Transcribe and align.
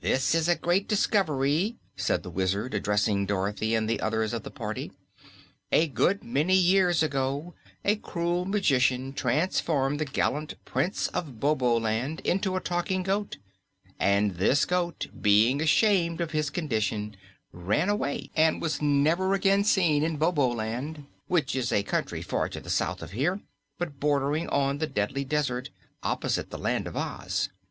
"This 0.00 0.34
is 0.34 0.48
a 0.48 0.56
great 0.56 0.88
discovery," 0.88 1.76
said 1.94 2.22
the 2.22 2.30
Wizard, 2.30 2.72
addressing 2.72 3.26
Dorothy 3.26 3.74
and 3.74 3.86
the 3.86 4.00
others 4.00 4.32
of 4.32 4.44
the 4.44 4.50
party. 4.50 4.92
"A 5.70 5.88
good 5.88 6.24
many 6.24 6.54
years 6.56 7.02
ago 7.02 7.54
a 7.84 7.96
cruel 7.96 8.46
magician 8.46 9.12
transformed 9.12 9.98
the 10.00 10.06
gallant 10.06 10.54
Prince 10.64 11.08
of 11.08 11.38
Boboland 11.38 12.20
into 12.20 12.56
a 12.56 12.60
talking 12.62 13.02
goat, 13.02 13.36
and 14.00 14.36
this 14.36 14.64
goat, 14.64 15.08
being 15.20 15.60
ashamed 15.60 16.22
of 16.22 16.30
his 16.30 16.48
condition, 16.48 17.14
ran 17.52 17.90
away 17.90 18.30
and 18.34 18.62
was 18.62 18.80
never 18.80 19.34
after 19.34 19.64
seen 19.64 20.02
in 20.02 20.16
Boboland, 20.16 21.04
which 21.26 21.54
is 21.54 21.70
a 21.70 21.82
country 21.82 22.22
far 22.22 22.48
to 22.48 22.58
the 22.60 22.70
south 22.70 23.02
of 23.02 23.10
here 23.10 23.42
but 23.76 24.00
bordering 24.00 24.48
on 24.48 24.78
the 24.78 24.86
Deadly 24.86 25.26
Desert, 25.26 25.68
opposite 26.02 26.48
the 26.48 26.56
Land 26.58 26.86
of 26.86 26.96
Oz. 26.96 27.50